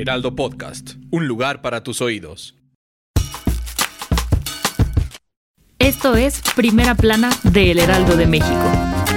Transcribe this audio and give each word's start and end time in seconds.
Heraldo 0.00 0.36
Podcast, 0.36 0.92
un 1.10 1.26
lugar 1.26 1.60
para 1.60 1.82
tus 1.82 2.00
oídos. 2.00 2.54
Esto 5.80 6.14
es 6.14 6.40
Primera 6.54 6.94
Plana 6.94 7.30
de 7.42 7.72
El 7.72 7.80
Heraldo 7.80 8.16
de 8.16 8.26
México. 8.26 9.07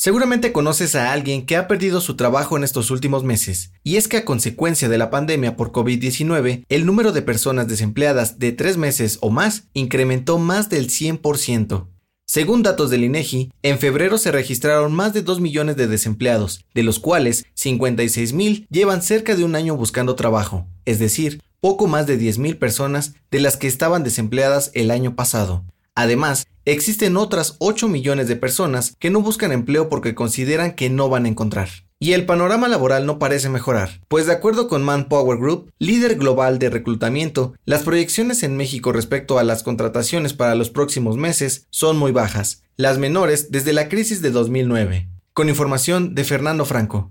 Seguramente 0.00 0.52
conoces 0.52 0.94
a 0.94 1.10
alguien 1.10 1.44
que 1.44 1.56
ha 1.56 1.66
perdido 1.66 2.00
su 2.00 2.14
trabajo 2.14 2.56
en 2.56 2.62
estos 2.62 2.92
últimos 2.92 3.24
meses, 3.24 3.72
y 3.82 3.96
es 3.96 4.06
que 4.06 4.18
a 4.18 4.24
consecuencia 4.24 4.88
de 4.88 4.96
la 4.96 5.10
pandemia 5.10 5.56
por 5.56 5.72
COVID-19, 5.72 6.64
el 6.68 6.86
número 6.86 7.10
de 7.10 7.20
personas 7.20 7.66
desempleadas 7.66 8.38
de 8.38 8.52
tres 8.52 8.76
meses 8.76 9.18
o 9.22 9.30
más 9.30 9.64
incrementó 9.72 10.38
más 10.38 10.68
del 10.68 10.88
100%. 10.88 11.88
Según 12.26 12.62
datos 12.62 12.90
del 12.90 13.02
INEGI, 13.02 13.50
en 13.64 13.80
febrero 13.80 14.18
se 14.18 14.30
registraron 14.30 14.94
más 14.94 15.14
de 15.14 15.22
2 15.22 15.40
millones 15.40 15.76
de 15.76 15.88
desempleados, 15.88 16.64
de 16.74 16.84
los 16.84 17.00
cuales 17.00 17.46
56 17.54 18.34
mil 18.34 18.68
llevan 18.70 19.02
cerca 19.02 19.34
de 19.34 19.42
un 19.42 19.56
año 19.56 19.74
buscando 19.74 20.14
trabajo, 20.14 20.68
es 20.84 21.00
decir, 21.00 21.42
poco 21.60 21.88
más 21.88 22.06
de 22.06 22.18
10 22.18 22.38
mil 22.38 22.56
personas 22.56 23.14
de 23.32 23.40
las 23.40 23.56
que 23.56 23.66
estaban 23.66 24.04
desempleadas 24.04 24.70
el 24.74 24.92
año 24.92 25.16
pasado. 25.16 25.64
Además, 25.98 26.46
existen 26.64 27.16
otras 27.16 27.56
8 27.58 27.88
millones 27.88 28.28
de 28.28 28.36
personas 28.36 28.94
que 29.00 29.10
no 29.10 29.20
buscan 29.20 29.50
empleo 29.50 29.88
porque 29.88 30.14
consideran 30.14 30.76
que 30.76 30.90
no 30.90 31.08
van 31.08 31.24
a 31.24 31.28
encontrar. 31.28 31.68
Y 31.98 32.12
el 32.12 32.24
panorama 32.24 32.68
laboral 32.68 33.04
no 33.04 33.18
parece 33.18 33.48
mejorar, 33.48 34.00
pues 34.06 34.26
de 34.26 34.32
acuerdo 34.32 34.68
con 34.68 34.84
Manpower 34.84 35.38
Group, 35.38 35.72
líder 35.80 36.14
global 36.14 36.60
de 36.60 36.70
reclutamiento, 36.70 37.54
las 37.64 37.82
proyecciones 37.82 38.44
en 38.44 38.56
México 38.56 38.92
respecto 38.92 39.40
a 39.40 39.42
las 39.42 39.64
contrataciones 39.64 40.34
para 40.34 40.54
los 40.54 40.70
próximos 40.70 41.16
meses 41.16 41.66
son 41.70 41.96
muy 41.96 42.12
bajas, 42.12 42.62
las 42.76 42.98
menores 42.98 43.50
desde 43.50 43.72
la 43.72 43.88
crisis 43.88 44.22
de 44.22 44.30
2009. 44.30 45.08
Con 45.32 45.48
información 45.48 46.14
de 46.14 46.22
Fernando 46.22 46.64
Franco. 46.64 47.10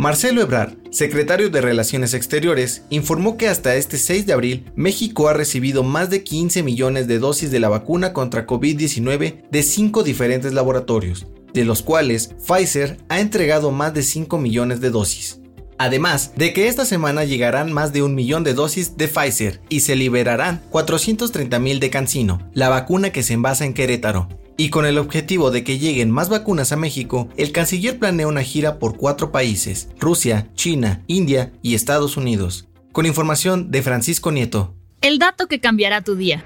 Marcelo 0.00 0.40
Ebrard, 0.40 0.78
secretario 0.90 1.50
de 1.50 1.60
Relaciones 1.60 2.14
Exteriores, 2.14 2.84
informó 2.88 3.36
que 3.36 3.48
hasta 3.48 3.74
este 3.74 3.98
6 3.98 4.24
de 4.24 4.32
abril 4.32 4.72
México 4.74 5.28
ha 5.28 5.34
recibido 5.34 5.82
más 5.82 6.08
de 6.08 6.24
15 6.24 6.62
millones 6.62 7.06
de 7.06 7.18
dosis 7.18 7.50
de 7.50 7.60
la 7.60 7.68
vacuna 7.68 8.14
contra 8.14 8.46
COVID-19 8.46 9.50
de 9.50 9.62
cinco 9.62 10.02
diferentes 10.02 10.54
laboratorios, 10.54 11.26
de 11.52 11.66
los 11.66 11.82
cuales 11.82 12.34
Pfizer 12.42 12.96
ha 13.10 13.20
entregado 13.20 13.72
más 13.72 13.92
de 13.92 14.02
5 14.02 14.38
millones 14.38 14.80
de 14.80 14.88
dosis. 14.88 15.42
Además 15.76 16.32
de 16.34 16.54
que 16.54 16.68
esta 16.68 16.86
semana 16.86 17.24
llegarán 17.24 17.70
más 17.70 17.92
de 17.92 18.02
un 18.02 18.14
millón 18.14 18.42
de 18.42 18.54
dosis 18.54 18.96
de 18.96 19.06
Pfizer 19.06 19.60
y 19.68 19.80
se 19.80 19.96
liberarán 19.96 20.62
430 20.70 21.58
mil 21.58 21.78
de 21.78 21.90
Cancino, 21.90 22.48
la 22.54 22.70
vacuna 22.70 23.12
que 23.12 23.22
se 23.22 23.34
envasa 23.34 23.66
en 23.66 23.74
Querétaro, 23.74 24.28
y 24.60 24.68
con 24.68 24.84
el 24.84 24.98
objetivo 24.98 25.50
de 25.50 25.64
que 25.64 25.78
lleguen 25.78 26.10
más 26.10 26.28
vacunas 26.28 26.70
a 26.70 26.76
México, 26.76 27.30
el 27.38 27.50
canciller 27.50 27.98
planea 27.98 28.26
una 28.26 28.42
gira 28.42 28.78
por 28.78 28.98
cuatro 28.98 29.32
países, 29.32 29.88
Rusia, 29.98 30.48
China, 30.54 31.02
India 31.06 31.50
y 31.62 31.74
Estados 31.74 32.18
Unidos. 32.18 32.68
Con 32.92 33.06
información 33.06 33.70
de 33.70 33.80
Francisco 33.80 34.30
Nieto. 34.32 34.74
El 35.00 35.18
dato 35.18 35.46
que 35.46 35.60
cambiará 35.60 36.02
tu 36.02 36.14
día. 36.14 36.44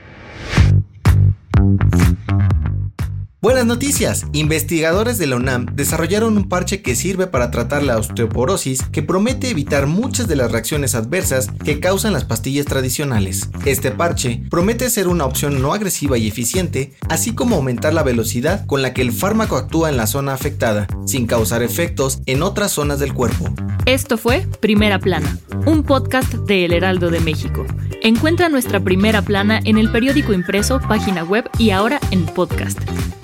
Buenas 3.45 3.67
noticias. 3.67 4.25
Investigadores 4.33 5.19
de 5.19 5.27
la 5.27 5.37
UNAM 5.37 5.67
desarrollaron 5.75 6.39
un 6.39 6.49
parche 6.49 6.81
que 6.81 6.95
sirve 6.97 7.27
para 7.27 7.51
tratar 7.51 7.83
la 7.83 7.99
osteoporosis 7.99 8.83
que 8.91 9.03
promete 9.03 9.51
evitar 9.51 9.87
muchas 9.87 10.29
de 10.29 10.35
las 10.35 10.51
reacciones 10.51 10.95
adversas 10.95 11.51
que 11.63 11.79
causan 11.79 12.15
las 12.15 12.25
pastillas 12.25 12.65
tradicionales. 12.65 13.51
Este 13.67 13.91
parche 13.91 14.43
promete 14.49 14.89
ser 14.89 15.09
una 15.09 15.27
opción 15.27 15.61
no 15.61 15.75
agresiva 15.75 16.17
y 16.17 16.27
eficiente, 16.27 16.95
así 17.11 17.35
como 17.35 17.57
aumentar 17.57 17.93
la 17.93 18.03
velocidad 18.03 18.65
con 18.65 18.81
la 18.81 18.95
que 18.95 19.03
el 19.03 19.13
fármaco 19.13 19.59
actúa 19.59 19.91
en 19.91 19.99
la 19.99 20.07
zona 20.07 20.33
afectada, 20.33 20.87
sin 21.05 21.27
causar 21.27 21.63
efectos 21.63 22.21
en 22.25 22.43
otras 22.43 22.73
zonas 22.73 22.99
del 22.99 23.13
cuerpo. 23.13 23.53
Esto 23.85 24.17
fue 24.17 24.47
Primera 24.61 24.99
Plana, 24.99 25.37
un 25.67 25.83
podcast 25.83 26.33
de 26.33 26.65
El 26.65 26.73
Heraldo 26.73 27.11
de 27.11 27.21
México. 27.21 27.67
Encuentra 28.01 28.49
nuestra 28.49 28.81
primera 28.81 29.21
plana 29.21 29.61
en 29.65 29.77
el 29.77 29.93
periódico 29.93 30.33
impreso, 30.33 30.81
página 30.89 31.25
web 31.25 31.51
y 31.59 31.73
ahora 31.73 32.01
en 32.11 32.25
podcast. 32.25 32.81